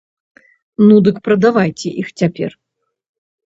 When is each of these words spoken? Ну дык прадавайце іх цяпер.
Ну 0.87 0.95
дык 1.09 1.21
прадавайце 1.29 1.95
іх 2.05 2.13
цяпер. 2.19 2.51